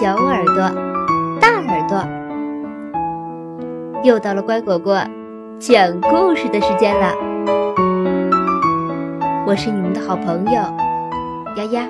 [0.00, 0.56] 小耳朵、
[1.40, 2.04] 大耳朵，
[4.02, 5.00] 又到了乖果果
[5.60, 7.14] 讲故事的时间了。
[9.46, 10.52] 我是你们的好朋友
[11.54, 11.86] 丫丫。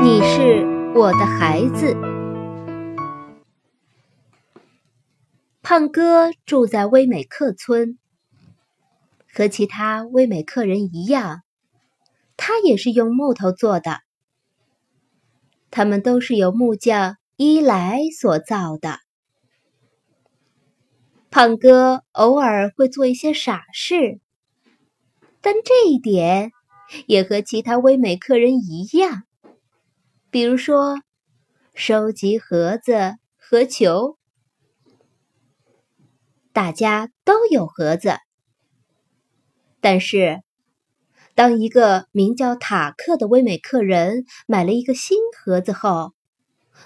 [0.00, 2.09] 你是我的孩子。
[5.72, 7.96] 胖哥住在威美克村，
[9.32, 11.42] 和其他威美克人一样，
[12.36, 14.00] 他也是用木头做的。
[15.70, 18.98] 他们都是由木匠伊莱所造的。
[21.30, 24.18] 胖哥偶尔会做一些傻事，
[25.40, 26.50] 但这一点
[27.06, 29.22] 也和其他威美克人一样，
[30.32, 31.00] 比如说
[31.76, 34.16] 收集盒子和球。
[36.52, 38.18] 大家都有盒子，
[39.80, 40.42] 但是
[41.34, 46.12] 当一个名叫塔克的威美克人买了一个新盒子后，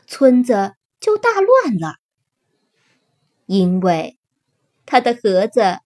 [0.06, 1.96] 村子就大乱了，
[3.46, 4.18] 因为
[4.84, 5.78] 他的盒子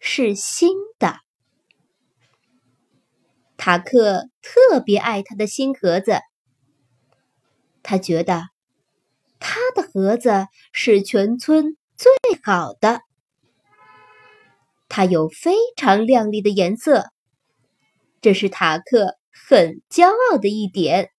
[0.00, 1.20] 是新的。
[3.58, 6.20] 塔克特别爱他的新盒子，
[7.82, 8.44] 他觉得
[9.38, 12.10] 他的盒子是全村最
[12.42, 13.02] 好的。
[14.96, 17.10] 它有非常亮丽的颜色，
[18.22, 21.10] 这是塔克很骄傲的一点，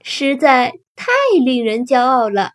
[0.00, 1.12] 实在太
[1.44, 2.52] 令人骄傲了。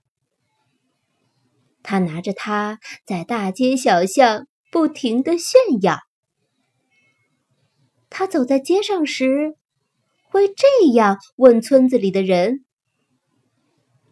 [1.83, 5.99] 他拿着它在大街小巷不停的炫耀。
[8.09, 9.53] 他走在街上时，
[10.23, 12.65] 会这样问村子里的人：“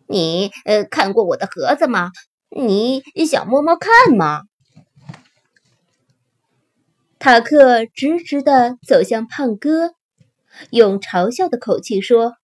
[0.08, 2.12] 你呃，看过我的盒子吗？
[2.50, 4.44] 你想摸摸看吗？”
[7.20, 9.96] 塔克直直地走向胖哥，
[10.70, 12.36] 用嘲笑的口气说：“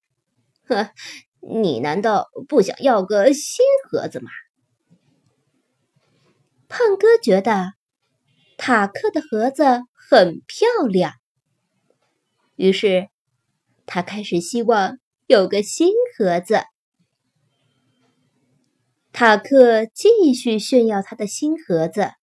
[0.68, 0.90] 呵，
[1.42, 4.32] 你难道不想要个新盒子吗？”
[6.68, 7.74] 胖哥觉得
[8.58, 9.64] 塔克的盒子
[9.94, 11.14] 很漂亮，
[12.56, 13.10] 于是
[13.86, 14.98] 他开始希望
[15.28, 16.64] 有个新盒子。
[19.12, 22.14] 塔克继续炫耀他的新盒子。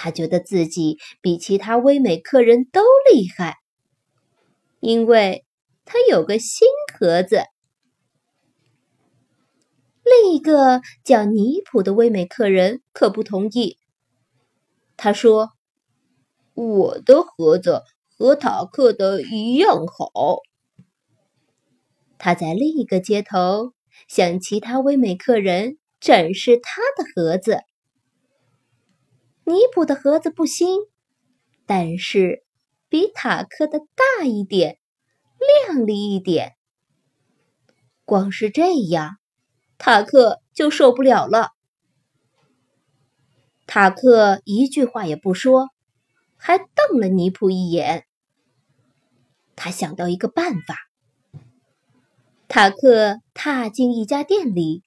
[0.00, 2.80] 他觉得自己比其他威美客人都
[3.12, 3.56] 厉害，
[4.78, 5.44] 因为
[5.84, 7.42] 他有个新盒子。
[10.04, 13.76] 另一个叫尼普的威美客人可不同意。
[14.96, 15.50] 他说
[16.54, 17.82] ：“我的盒子
[18.16, 20.38] 和塔克的一样好。”
[22.18, 23.72] 他在另一个街头
[24.06, 27.62] 向其他威美客人展示他的盒子。
[29.48, 30.82] 尼普的盒子不新，
[31.64, 32.44] 但是
[32.90, 34.78] 比塔克的大一点，
[35.64, 36.56] 亮丽一点。
[38.04, 39.16] 光是这样，
[39.78, 41.52] 塔克就受不了了。
[43.66, 45.70] 塔克一句话也不说，
[46.36, 48.04] 还瞪了尼普一眼。
[49.56, 50.76] 他想到一个办法。
[52.48, 54.82] 塔克踏进一家店里，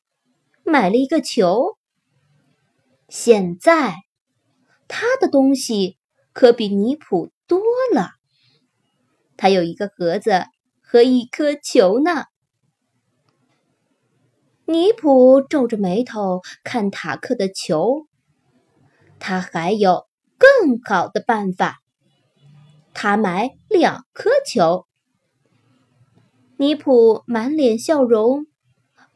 [0.63, 1.79] 买了一个球。
[3.09, 3.95] 现在。
[4.93, 5.97] 他的东西
[6.33, 7.61] 可比尼普多
[7.95, 8.09] 了，
[9.37, 10.43] 他有一个盒子
[10.81, 12.25] 和一颗球呢。
[14.65, 18.05] 尼普皱着眉头看塔克的球，
[19.17, 20.07] 他还有
[20.37, 21.79] 更好的办法，
[22.93, 24.85] 他买两颗球。
[26.57, 28.45] 尼普满脸笑容，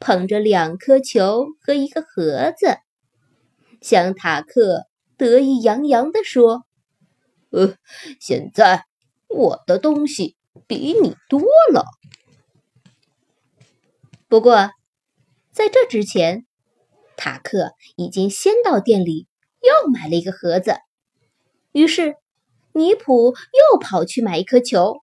[0.00, 2.78] 捧着两颗球和一个盒子，
[3.82, 4.86] 向塔克。
[5.16, 6.66] 得意洋洋地说
[7.50, 7.76] ：“呃，
[8.20, 8.84] 现在
[9.28, 11.40] 我的东西比你多
[11.72, 11.84] 了。
[14.28, 14.70] 不过，
[15.52, 16.44] 在这之前，
[17.16, 19.26] 塔克已经先到店里
[19.60, 20.76] 又买了一个盒子。
[21.72, 22.16] 于是，
[22.72, 25.02] 尼普又跑去买一颗球，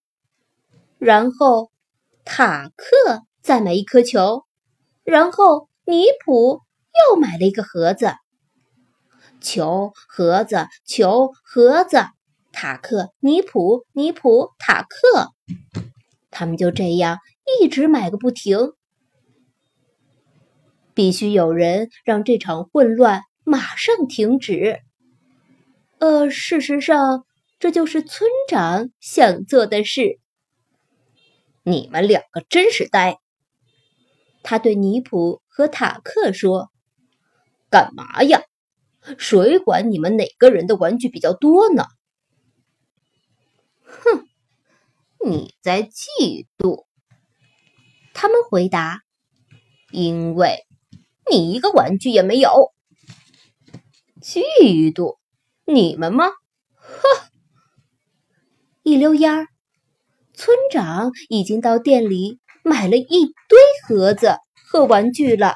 [0.99, 1.71] 然后
[2.23, 4.45] 塔克再买一颗球，
[5.03, 6.61] 然后尼普
[7.09, 8.13] 又买了一个盒子。”
[9.43, 11.97] 球盒子，球盒子，
[12.51, 15.29] 塔克尼普尼普塔克，
[16.31, 17.19] 他们就这样
[17.61, 18.73] 一直买个不停。
[20.95, 24.79] 必须有人让这场混乱马上停止。
[25.99, 27.25] 呃，事实上，
[27.59, 30.19] 这就是村长想做的事。
[31.63, 33.19] 你们两个真是呆！
[34.43, 36.69] 他对尼普和塔克说
[37.71, 38.43] ：“干嘛呀？”
[39.17, 41.85] 谁管你们哪个人的玩具比较多呢？
[43.85, 44.27] 哼，
[45.25, 46.85] 你在嫉妒。
[48.13, 49.01] 他们回答
[49.91, 50.65] ：“因为
[51.29, 52.71] 你一个玩具也没有。”
[54.21, 55.17] 嫉妒
[55.65, 56.27] 你们吗？
[56.75, 57.29] 呵！
[58.83, 59.47] 一溜烟儿，
[60.33, 65.55] 村长已经到店里买了一堆盒子和玩具了。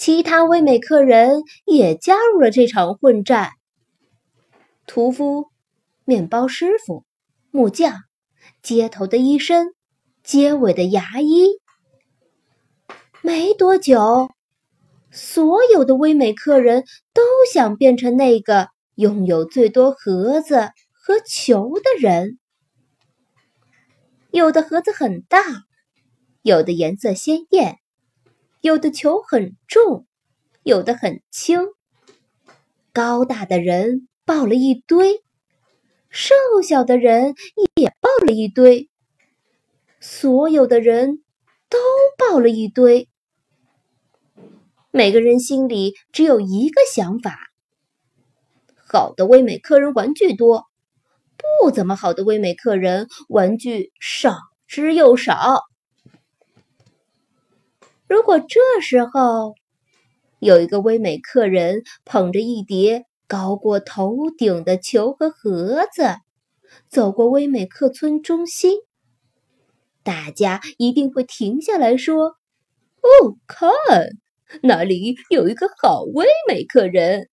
[0.00, 3.50] 其他威美客人也加入了这场混战。
[4.86, 5.48] 屠夫、
[6.06, 7.04] 面包师傅、
[7.50, 7.98] 木匠、
[8.62, 9.74] 街头的医生、
[10.24, 11.50] 街尾的牙医。
[13.20, 14.30] 没多久，
[15.10, 17.20] 所有的威美客人都
[17.52, 22.38] 想变成那个拥有最多盒子和球的人。
[24.30, 25.42] 有的盒子很大，
[26.40, 27.79] 有的颜色鲜艳。
[28.60, 30.06] 有的球很重，
[30.62, 31.60] 有的很轻。
[32.92, 35.22] 高大的人抱了一堆，
[36.10, 37.34] 瘦小的人
[37.74, 38.90] 也抱了一堆。
[39.98, 41.22] 所有的人
[41.70, 41.78] 都
[42.18, 43.08] 抱了一堆。
[44.90, 47.38] 每个人心里只有一个想法：
[48.76, 50.66] 好的威美客人玩具多，
[51.62, 54.34] 不怎么好的威美客人玩具少
[54.66, 55.62] 之又少。
[58.10, 59.54] 如果这时候
[60.40, 66.16] 有一个威美客人捧着一叠高过头顶的球和盒子
[66.88, 68.78] 走过威美客村中心，
[70.02, 72.34] 大家一定会停下来说
[73.00, 73.70] ：“哦，看，
[74.60, 77.28] 那里有一个好威美客人。”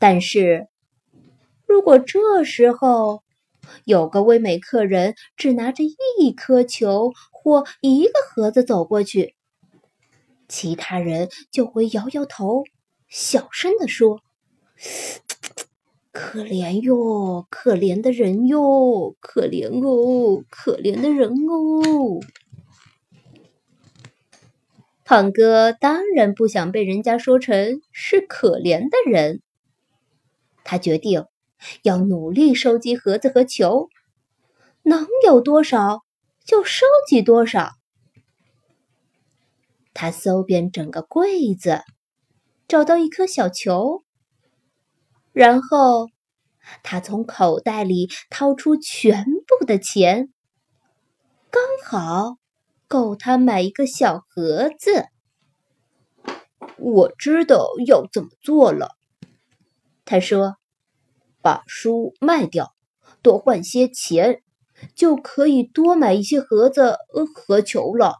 [0.00, 0.66] 但是，
[1.66, 3.22] 如果这时候
[3.84, 7.12] 有个威美客人只拿着一颗球，
[7.48, 9.34] 或一个盒子走过去，
[10.48, 12.64] 其他人就会摇摇头，
[13.08, 14.20] 小声地说
[16.12, 22.20] ：“可怜哟，可怜的人哟，可怜哦，可怜的人哦。”
[25.06, 29.40] 胖哥当然不想被人家说成是可怜的人，
[30.64, 31.24] 他决定
[31.82, 33.88] 要努力收集盒子和球，
[34.82, 36.02] 能有多少？
[36.48, 37.72] 就收集多少。
[39.92, 41.82] 他搜遍整个柜子，
[42.66, 44.02] 找到一颗小球，
[45.34, 46.08] 然后
[46.82, 50.32] 他从口袋里掏出全部的钱，
[51.50, 52.38] 刚好
[52.86, 55.04] 够他买一个小盒子。
[56.78, 58.96] 我知道要怎么做了，
[60.06, 60.56] 他说
[61.42, 62.74] ：“把书卖掉，
[63.20, 64.42] 多换些钱。”
[64.94, 66.96] 就可以多买一些盒子
[67.34, 68.16] 和球了。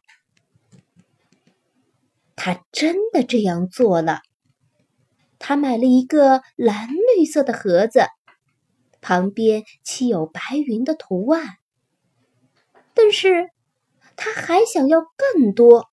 [2.36, 4.20] 他真的这样做了。
[5.38, 8.06] 他买了一个蓝绿色的盒子，
[9.00, 11.58] 旁边漆有白云的图案。
[12.94, 13.50] 但是
[14.16, 15.88] 他还想要更多。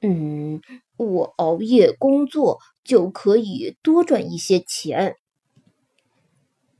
[0.00, 0.60] 嗯，
[0.96, 5.16] 我熬夜工作就可以多赚一些钱。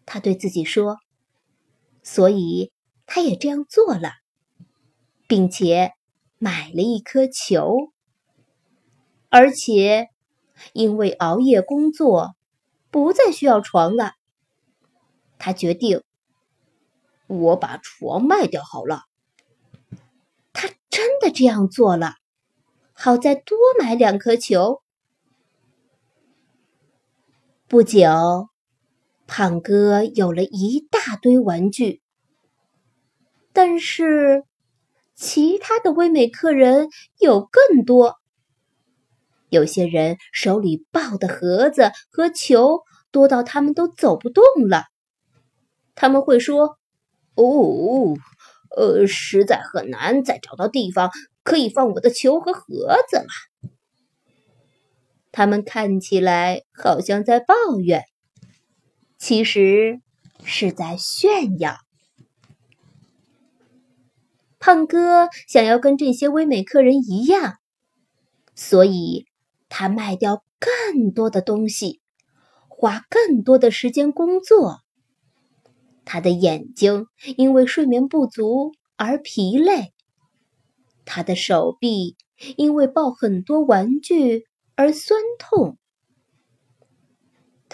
[0.07, 0.97] 他对自己说。
[2.03, 2.73] 所以，
[3.07, 4.13] 他也这样做了，
[5.27, 5.93] 并且
[6.39, 7.93] 买了一颗球。
[9.29, 10.09] 而且，
[10.73, 12.35] 因为熬夜工作，
[12.91, 14.13] 不再需要床了，
[15.39, 16.03] 他决定，
[17.29, 19.05] 我把床卖掉好了。
[20.53, 22.17] 他真的这样做了，
[22.93, 24.83] 好再多买两颗球。
[27.67, 28.52] 不久。
[29.27, 32.03] 胖哥有了一大堆玩具，
[33.53, 34.45] 但是
[35.15, 36.89] 其他的威美客人
[37.19, 38.17] 有更多。
[39.49, 44.85] 有些人手里抱的盒子和球多到他们都走不动了。
[45.95, 46.79] 他们会说
[47.37, 48.17] ：“哦，
[48.75, 51.11] 呃，实在很难再找到地方
[51.43, 53.71] 可以放我的球和盒子了。”
[55.31, 58.05] 他们看起来好像在抱怨。
[59.23, 60.01] 其实
[60.43, 61.77] 是在炫耀。
[64.59, 67.59] 胖哥想要跟这些唯美客人一样，
[68.57, 69.27] 所以
[69.69, 72.01] 他卖掉更多的东西，
[72.67, 74.81] 花更多的时间工作。
[76.05, 79.93] 他的眼睛因为睡眠不足而疲累，
[81.05, 82.17] 他的手臂
[82.57, 85.79] 因为抱很多玩具而酸痛。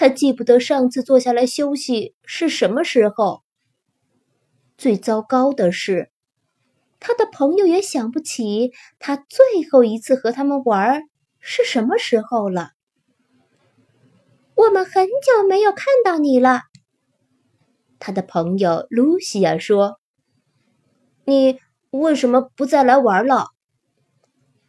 [0.01, 3.43] 他记不得上次坐下来休息是什么时候。
[4.77, 6.13] 最糟糕的是，
[7.01, 11.03] 他的朋友也想不起他最后一次和他们玩
[11.41, 12.71] 是什么时候了。
[14.55, 16.61] 我们很久没有看到你了。
[17.99, 19.99] 他的朋友露西亚说
[21.27, 21.59] ：“你
[21.91, 23.47] 为什么不再来玩了？”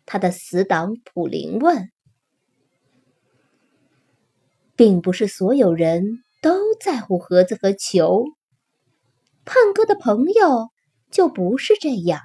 [0.07, 1.91] 他的死党普林问。
[4.79, 8.23] 并不是所有人都在乎盒子和球。
[9.43, 10.69] 胖哥的朋友
[11.11, 12.21] 就不是这样。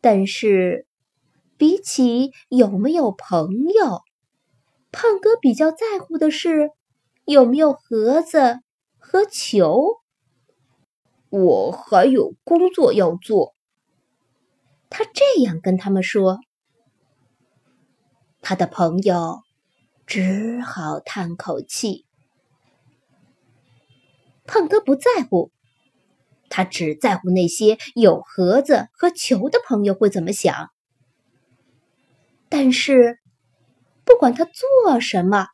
[0.00, 0.86] 但是，
[1.56, 4.02] 比起有没有朋友，
[4.92, 6.70] 胖哥比较在乎的是
[7.24, 8.60] 有没有盒子
[8.96, 9.96] 和球。
[11.30, 13.56] 我还有工作要做，
[14.88, 16.38] 他这样跟他们说。
[18.40, 19.40] 他的朋友
[20.06, 22.04] 只好叹口气。
[24.46, 25.50] 胖哥不在乎。
[26.50, 30.70] 他只在乎那些有盒子和球的朋友会怎么想。
[32.48, 33.18] 但是，
[34.04, 35.48] 不管他做什么，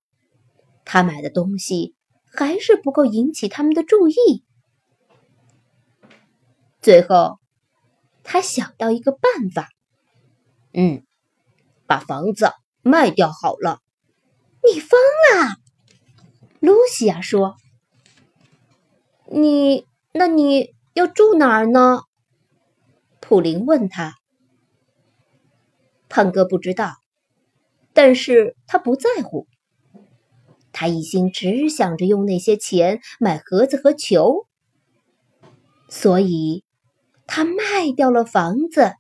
[0.85, 1.95] 他买的东西
[2.26, 4.45] 还是不够引起他们的注意。
[6.83, 7.38] 最后，
[8.23, 9.71] 他想到一个办法：
[10.75, 11.02] 嗯，
[11.87, 12.52] 把房子
[12.83, 13.80] 卖掉好了。
[14.64, 15.00] 你疯
[15.35, 15.57] 了，
[16.61, 17.57] 露西亚说。
[19.26, 20.75] 你，那你。
[20.93, 22.02] 要住哪儿呢？
[23.21, 24.17] 普林问他。
[26.09, 26.97] 胖哥不知道，
[27.93, 29.47] 但是他不在乎。
[30.73, 34.49] 他一心只想着用那些钱买盒子和球，
[35.88, 36.64] 所以
[37.29, 38.95] 他卖掉了房子，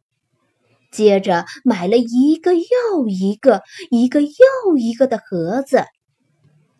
[0.90, 5.84] 接着买了一个又一个、一个又一个的盒子，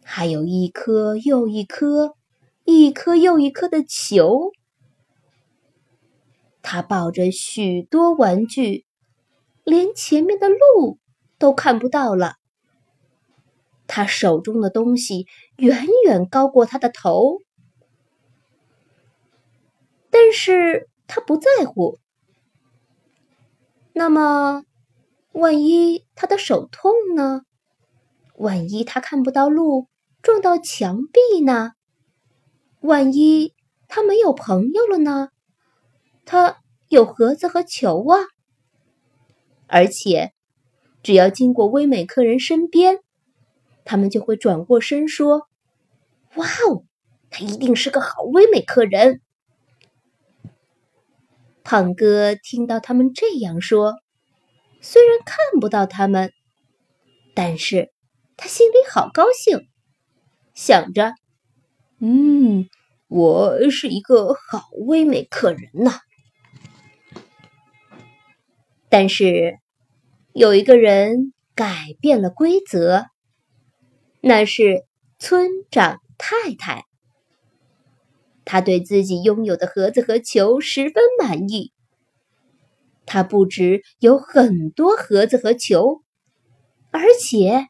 [0.03, 2.17] 还有一颗又一颗、
[2.65, 4.51] 一颗又一颗的球。
[6.63, 8.85] 他抱着许多玩具，
[9.65, 10.99] 连前面的路
[11.39, 12.35] 都看不到了。
[13.87, 15.27] 他手中的东西
[15.57, 17.39] 远远高过他的头，
[20.11, 21.99] 但是他不在乎。
[23.93, 24.65] 那么，
[25.33, 27.43] 万一他的手痛呢？
[28.37, 29.89] 万一他看不到路，
[30.23, 31.73] 撞到墙壁呢？
[32.81, 33.55] 万一
[33.89, 35.31] 他没有朋友了呢？
[36.25, 38.21] 他有盒子和球啊，
[39.67, 40.33] 而且
[41.03, 43.01] 只要经过威美客人身边，
[43.85, 45.49] 他们就会转过身说
[46.37, 46.85] ：“哇哦，
[47.31, 49.21] 他一定是个好威美客人。”
[51.63, 53.95] 胖哥听到他们这样说，
[54.81, 56.33] 虽然看不到他们，
[57.35, 57.93] 但是
[58.37, 59.69] 他心里好高兴，
[60.55, 61.15] 想着
[62.01, 62.69] ：“嗯，
[63.09, 66.01] 我是一个好威美客人呐。”
[68.89, 69.59] 但是，
[70.33, 73.07] 有一个人改变了规则，
[74.21, 74.85] 那是
[75.19, 76.90] 村长太太。
[78.51, 81.73] 他对自己拥有的盒子和球十分满意。
[83.07, 86.03] 他不止有很多盒子和球，
[86.91, 87.69] 而且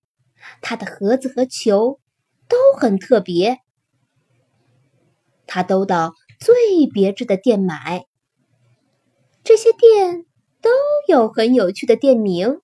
[0.63, 2.01] 他的盒子和球
[2.49, 3.59] 都很特别。
[5.47, 8.07] 他都到最别致的店买，
[9.45, 10.25] 这些店。
[10.63, 10.69] 都
[11.09, 12.61] 有很有趣的店名，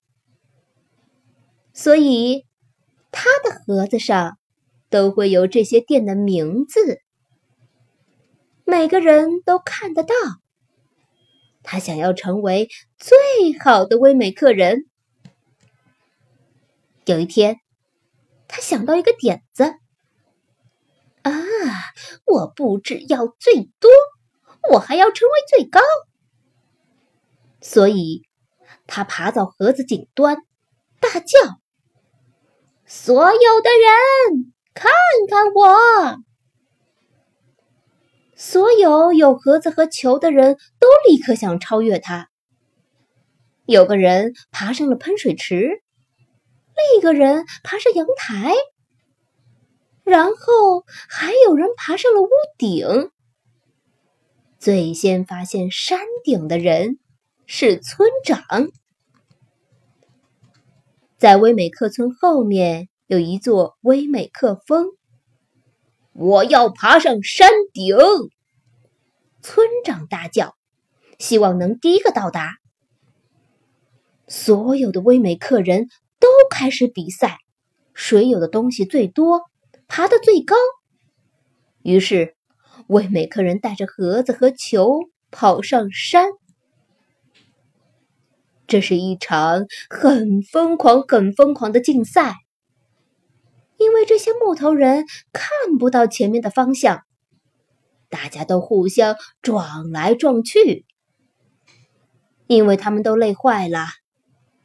[1.72, 2.44] 所以
[3.10, 4.36] 他的盒子上
[4.90, 7.00] 都会有这些店的名字，
[8.68, 10.14] 每个人都看得到。
[11.62, 12.68] 他想要成为
[12.98, 13.16] 最
[13.60, 14.86] 好的威美客人。
[17.04, 17.60] 有一天，
[18.48, 19.62] 他想到一个点子：
[21.22, 21.32] 啊，
[22.24, 23.88] 我不只要最多，
[24.72, 25.80] 我还要成为最高。
[27.60, 28.24] 所以，
[28.88, 30.38] 他爬到盒子顶端，
[30.98, 31.60] 大叫
[32.84, 34.90] ：“所有的人，看
[35.30, 36.22] 看我！”
[38.48, 42.28] 所有有盒子和球的人都立刻想超越他。
[43.64, 45.56] 有个人爬上了喷水池，
[46.76, 48.54] 另一个人爬上阳台，
[50.04, 53.10] 然后还有人爬上了屋顶。
[54.60, 57.00] 最先发现山顶的人。
[57.48, 58.40] 是村长，
[61.18, 64.86] 在威美克村后面有一座威美克峰。
[66.12, 67.96] 我要爬上山顶！
[69.48, 70.56] 村长大叫，
[71.20, 72.56] 希望能第一个到达。
[74.26, 75.86] 所有的威美客人
[76.18, 77.38] 都开始比赛，
[77.94, 79.42] 谁有的东西最多，
[79.86, 80.56] 爬得最高。
[81.84, 82.34] 于是，
[82.88, 84.98] 威美客人带着盒子和球
[85.30, 86.30] 跑上山。
[88.66, 92.34] 这是一场很疯狂、很疯狂的竞赛，
[93.78, 97.05] 因为这些木头人看不到前面的方向，
[98.08, 100.84] 大家都互相撞来撞去。
[102.46, 103.86] 因为他们都累坏了，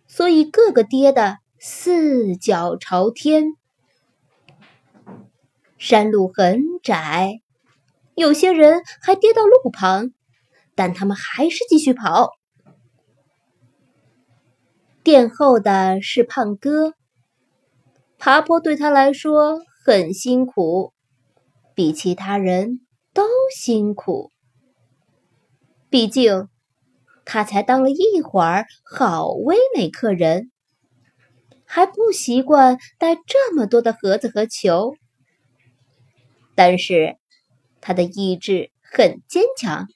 [0.07, 3.45] 所以个个跌得四脚朝天。
[5.79, 7.41] 山路很窄，
[8.13, 10.11] 有些人还跌到路旁，
[10.75, 12.33] 但他们还是继续跑。
[15.01, 16.93] 殿后的是胖哥，
[18.19, 20.93] 爬坡对他来说很辛苦，
[21.73, 22.81] 比其他人
[23.13, 23.23] 都
[23.55, 24.31] 辛苦。
[25.89, 26.47] 毕竟。
[27.23, 30.51] 他才当了一会儿好威美客人，
[31.65, 34.95] 还不习惯带这么多的盒子和球。
[36.55, 37.17] 但是
[37.79, 39.87] 他的意志很坚强，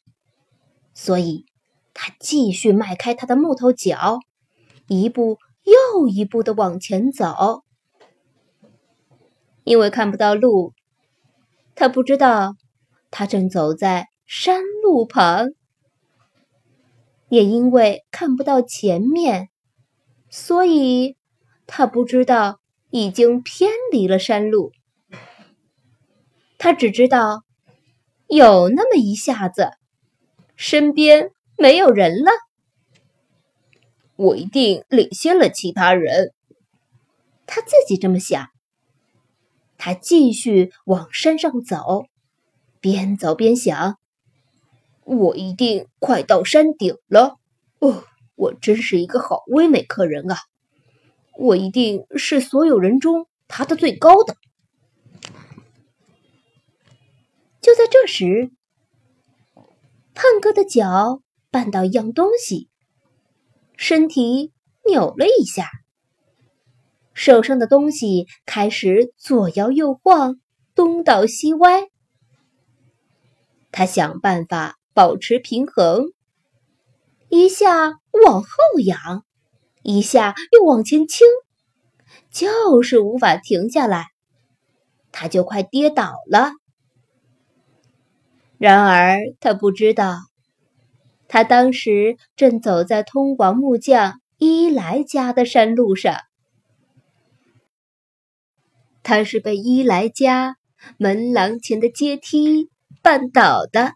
[0.94, 1.46] 所以
[1.94, 4.20] 他继续迈开他的木头脚，
[4.88, 7.64] 一步又一步的往前走。
[9.66, 10.74] 因为看不到路，
[11.74, 12.56] 他不知道
[13.12, 15.50] 他正走在山路旁。
[17.30, 19.50] 也因为看不到前面，
[20.30, 21.18] 所以
[21.66, 22.60] 他不知道
[22.92, 24.72] 已经偏离了山路。
[26.58, 27.44] 他只知道
[28.28, 29.72] 有那么一下子，
[30.56, 32.32] 身边没有人了。
[34.16, 36.32] 我一定领先了其他人，
[37.46, 38.48] 他自己这么想。
[39.78, 42.06] 他继续往山上走，
[42.86, 43.98] 边走边想。
[45.06, 47.39] 我一定快到山顶了！
[47.80, 48.04] 哦，
[48.36, 50.38] 我真是一个好威美客人啊！
[51.36, 54.38] 我一定是所有人中爬得最高的。
[57.60, 58.51] 就在这时，
[60.13, 62.70] 胖哥的脚绊到一样东西，
[63.75, 64.51] 身体
[64.88, 65.72] 扭了一下，
[67.16, 70.40] 手上的东西开始左摇右晃，
[70.75, 71.88] 东倒西歪。
[73.75, 74.77] 他想办法。
[74.96, 76.14] 保持平衡，
[77.27, 78.48] 一下往后
[78.81, 79.25] 仰，
[79.83, 81.27] 一下又往前倾，
[82.31, 84.05] 就是无法停下来，
[85.11, 86.51] 他就快跌倒了。
[88.57, 90.16] 然而他不知道，
[91.27, 96.16] 他当时正走在通往木匠伊莱家的山路上，
[99.03, 100.55] 他是被伊莱家
[100.96, 102.70] 门廊前的阶梯
[103.05, 103.94] 绊倒的。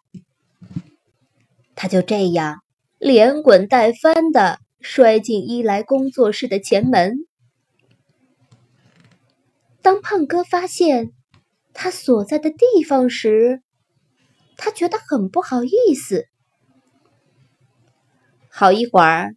[1.74, 2.60] 他就这样
[3.00, 7.26] 连滚带翻的摔进伊莱工作室的前门。
[9.82, 11.12] 当胖哥发现
[11.74, 13.64] 他所在的地方时，
[14.58, 16.28] 他觉得很不好意思。
[18.50, 19.34] 好一会儿，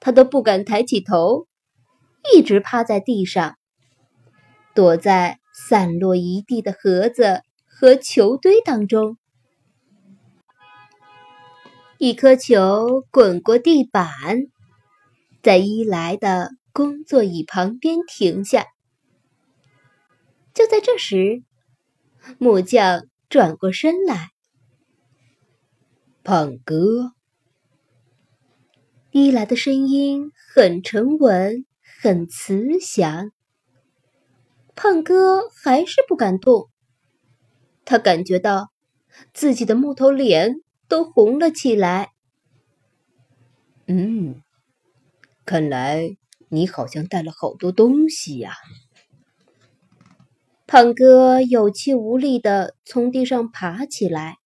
[0.00, 1.46] 他都不敢抬起头，
[2.34, 3.56] 一直趴在地上，
[4.74, 7.42] 躲在散落一地的盒子
[7.78, 9.18] 和球堆当中。
[11.98, 14.46] 一颗球滚过地板，
[15.42, 18.64] 在伊莱的工作椅旁边停下。
[20.54, 21.42] 就在这时，
[22.38, 24.30] 木匠转过身来
[26.24, 27.12] ：“胖哥。”
[29.12, 31.66] 伊莱的声音很沉稳，
[32.00, 33.32] 很慈祥。
[34.74, 36.70] 胖哥还是不敢动，
[37.86, 38.70] 他感觉到
[39.32, 40.56] 自己的木头脸。
[40.88, 42.12] 都红了起来。
[43.88, 44.40] 嗯，
[45.44, 46.16] 看来
[46.48, 48.54] 你好像带了好多东西呀。
[50.64, 54.36] 胖哥有气无力的从地上爬起来，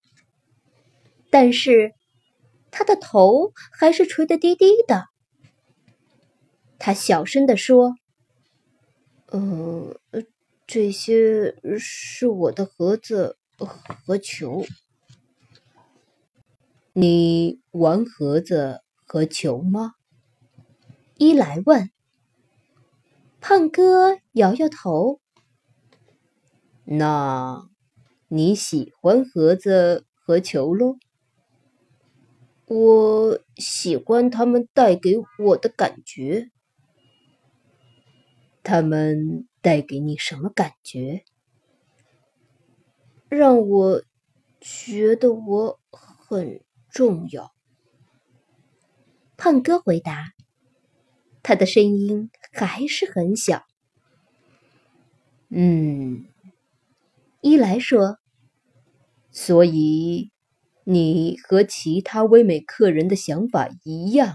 [1.29, 1.93] 但是
[2.71, 5.09] 他的头还是垂得低低的。
[6.79, 7.97] 他小声的说
[9.31, 9.95] ：“嗯，
[10.73, 14.65] 这些是我的盒子和球。”
[16.95, 19.95] 你玩盒子和球吗？
[21.17, 21.91] 伊莱问。
[23.41, 25.21] 胖哥摇摇头。
[26.85, 27.69] 那
[28.29, 30.99] 你喜欢盒子和球喽？
[32.67, 36.53] 我喜欢他们带给我的感觉。
[38.63, 41.25] 他们带给你什么感觉？
[43.29, 44.03] 让我
[44.61, 46.61] 觉得我很。
[46.93, 47.53] 重要。
[49.37, 50.33] 胖哥回答，
[51.41, 53.63] 他的声音还是很小。
[55.51, 56.27] 嗯，
[57.41, 58.19] 伊莱说
[59.31, 60.33] ：“所以
[60.83, 64.35] 你和其他威美客人的想法一样，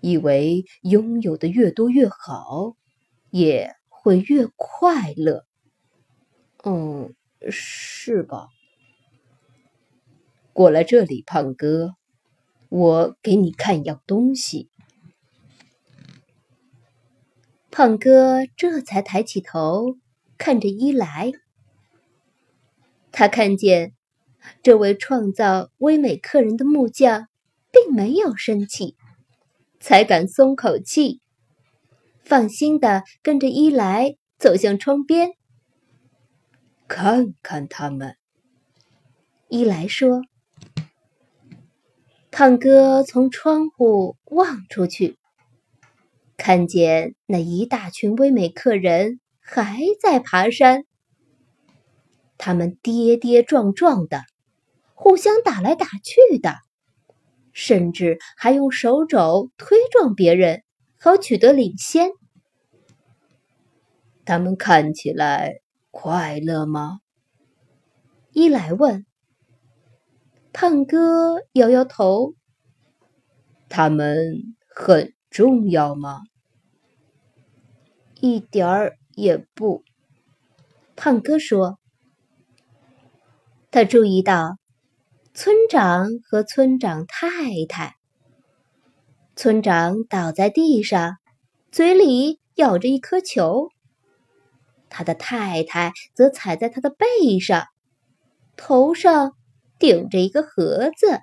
[0.00, 2.76] 以为拥有的越多越好，
[3.30, 3.74] 也
[4.06, 5.44] 会越快乐。
[6.62, 7.12] 嗯，
[7.50, 8.50] 是吧？
[10.52, 11.96] 过来这里，胖哥，
[12.68, 14.70] 我给你看样东西。
[17.72, 19.96] 胖哥这才抬起头，
[20.38, 21.32] 看着伊莱。
[23.10, 23.92] 他看见
[24.62, 27.26] 这位创造威美客人的木匠，
[27.72, 28.94] 并没有生气，
[29.80, 31.20] 才敢松口气，
[32.26, 35.30] 放心的跟着伊莱走向窗边。
[36.88, 38.16] 看看他们，
[39.48, 40.22] 伊莱说。
[42.32, 45.16] 胖哥从窗户望出去。
[46.36, 50.84] 看见那一大群威美客人还在爬山，
[52.38, 54.24] 他们跌跌撞撞的，
[54.94, 56.56] 互相打来打去的，
[57.52, 60.64] 甚至还用手肘推撞别人，
[61.06, 62.10] 好取得领先。
[64.24, 65.60] 他们看起来
[65.92, 66.98] 快乐吗？
[68.32, 69.06] 伊莱问。
[70.52, 72.34] 胖哥摇摇头。
[73.68, 75.14] 他们很。
[75.30, 76.22] 重要吗？
[78.20, 79.84] 一点儿也不。
[80.96, 81.78] 胖哥说。
[83.70, 84.56] 他注意到
[85.34, 87.95] 村长和村长太太。
[89.38, 91.18] 村长倒在地上，
[91.70, 93.68] 嘴里咬着一颗球。
[94.88, 97.66] 他的太太则踩在他的背上，
[98.56, 99.36] 头上
[99.78, 101.20] 顶着一个盒子。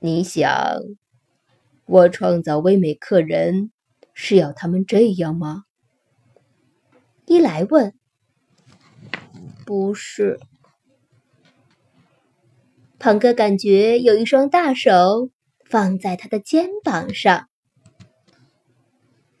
[0.00, 0.80] 你想？
[1.86, 3.70] 我创造威美客人，
[4.12, 5.62] 是要他们这样吗？
[7.26, 7.94] 伊莱问。
[9.64, 10.40] 不是。
[12.98, 15.30] 胖哥感觉有一双大手
[15.72, 17.48] 放在他的肩膀上。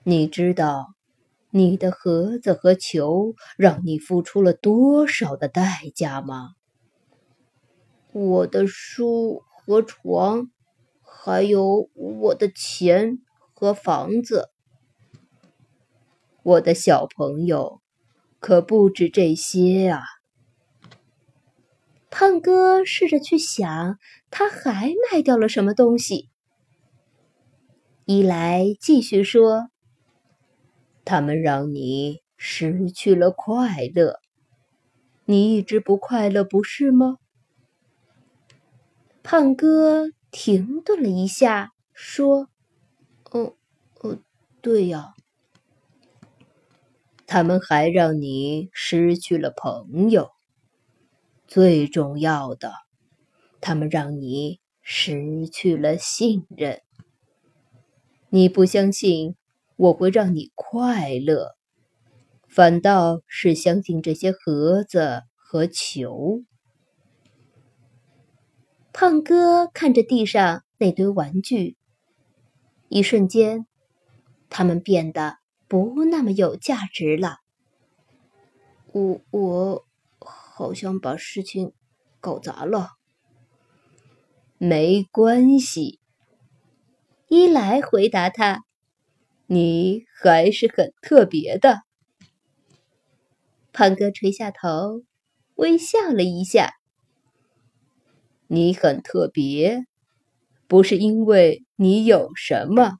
[0.02, 0.94] 你知道，
[1.50, 6.54] 你的盒子和球让你付出了多少的代价吗？
[8.12, 10.50] 我的书和床。
[11.24, 13.18] 还有我的钱
[13.52, 14.48] 和房子，
[16.42, 17.80] 我的小朋友，
[18.40, 20.02] 可不止这些啊！
[22.14, 23.98] 胖哥试着去想，
[24.30, 26.28] 他还卖掉了什么东西。
[28.04, 29.70] 伊莱继续说
[31.06, 34.20] ：“他们让你失去了快乐，
[35.24, 37.16] 你一直不快乐，不是吗？”
[39.24, 40.10] 胖哥。
[40.30, 42.48] 停顿了一下，说
[43.32, 43.54] ：“哦，
[44.00, 44.18] 哦，
[44.62, 45.12] 对呀。
[47.26, 50.30] 他们还让你失去了朋友。
[51.54, 52.72] 最重要的，
[53.60, 56.80] 他们让你失去了信任。
[58.30, 59.36] 你不相信
[59.76, 61.50] 我会让你快乐，
[62.48, 66.40] 反倒是相信这些盒子和球。”
[68.90, 71.76] 胖哥看着地上那堆玩具，
[72.88, 73.66] 一瞬间，
[74.48, 75.36] 他们变得
[75.68, 77.36] 不那么有价值了。
[78.92, 79.84] 我我
[80.54, 81.72] 好像把事情
[82.20, 82.90] 搞砸了。
[84.58, 85.98] 没关系，
[87.28, 88.62] 伊莱回答他
[89.48, 91.80] ：“你还是很特别的。”
[93.72, 95.02] 胖哥垂下头，
[95.54, 96.74] 微笑了一下。
[98.46, 99.86] 你很特别，
[100.66, 102.98] 不是因为你有什么，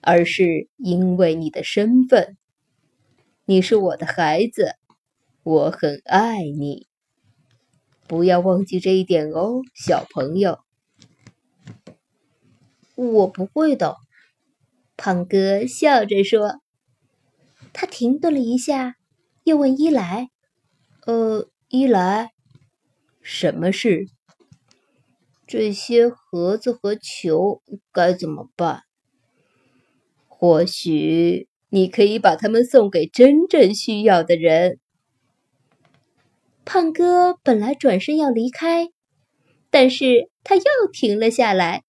[0.00, 2.38] 而是因为你的身份。
[3.44, 4.76] 你是我的孩子，
[5.44, 6.86] 我很爱你。
[8.06, 10.60] 不要忘记这一点哦，小朋友。
[12.94, 13.96] 我不会的，
[14.96, 16.60] 胖哥笑着说。
[17.72, 18.96] 他停顿了一下，
[19.44, 20.28] 又问伊莱
[21.06, 22.32] ：“呃，伊莱，
[23.22, 24.08] 什么事？”
[25.48, 28.82] 这些盒子和球该怎么办？
[30.28, 34.78] 或许你可以把它们送给真正需要的人。
[36.64, 38.88] 胖哥本来转身要离开，
[39.70, 41.82] 但是他又停了下来。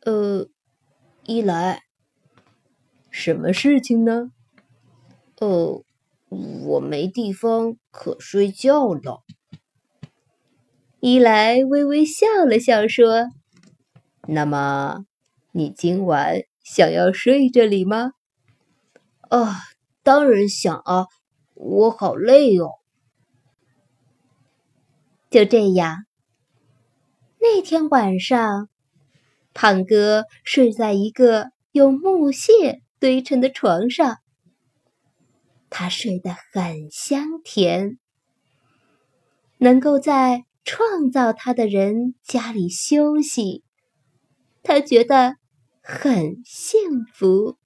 [0.00, 0.48] 呃，
[1.24, 1.82] 伊莱，
[3.10, 4.30] 什么事情呢？
[5.38, 5.84] 呃，
[6.30, 9.22] 我没地方可睡觉了。
[11.00, 13.28] 伊莱微微笑了笑，说
[14.26, 15.04] ：“那么，
[15.52, 18.12] 你今晚想要睡这里吗
[19.28, 19.56] ？”“啊，
[20.02, 21.06] 当然想啊，
[21.54, 22.78] 我好累哦。”
[25.32, 26.04] 就这样，
[27.40, 28.68] 那天晚上，
[29.54, 34.18] 胖哥睡在一个用木屑堆成的床上，
[35.70, 37.98] 他睡得很香甜。
[39.56, 43.64] 能够在创造他的人家里休息，
[44.62, 45.36] 他觉得
[45.80, 47.56] 很幸福。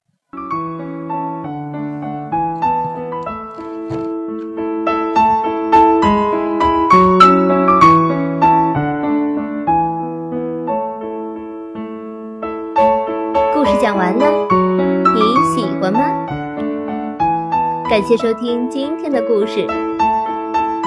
[18.09, 19.67] 谢收听今天的故事。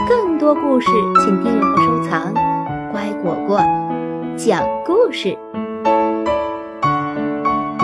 [0.07, 0.87] 更多故事，
[1.19, 2.33] 请订阅和收藏。
[2.93, 3.59] 乖果果
[4.37, 5.37] 讲故事，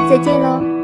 [0.10, 0.75] 再见喽。